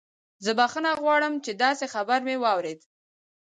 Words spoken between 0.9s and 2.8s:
غواړم چې داسې خبر مې واورید